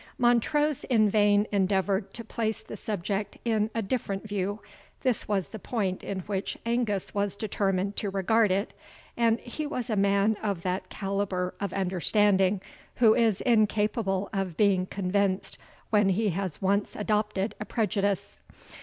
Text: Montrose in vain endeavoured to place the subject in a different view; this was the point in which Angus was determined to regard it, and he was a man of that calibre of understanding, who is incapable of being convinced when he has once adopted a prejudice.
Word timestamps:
Montrose 0.17 0.83
in 0.85 1.11
vain 1.11 1.45
endeavoured 1.51 2.11
to 2.15 2.23
place 2.23 2.63
the 2.63 2.75
subject 2.75 3.37
in 3.45 3.69
a 3.75 3.83
different 3.83 4.27
view; 4.27 4.59
this 5.01 5.27
was 5.27 5.49
the 5.49 5.59
point 5.59 6.01
in 6.03 6.21
which 6.21 6.57
Angus 6.65 7.13
was 7.13 7.35
determined 7.35 7.95
to 7.97 8.09
regard 8.09 8.49
it, 8.51 8.73
and 9.15 9.39
he 9.41 9.67
was 9.67 9.91
a 9.91 9.95
man 9.95 10.37
of 10.41 10.63
that 10.63 10.89
calibre 10.89 11.53
of 11.59 11.71
understanding, 11.71 12.63
who 12.95 13.13
is 13.13 13.41
incapable 13.41 14.27
of 14.33 14.57
being 14.57 14.87
convinced 14.87 15.59
when 15.91 16.09
he 16.09 16.29
has 16.29 16.63
once 16.63 16.95
adopted 16.95 17.53
a 17.59 17.65
prejudice. 17.65 18.39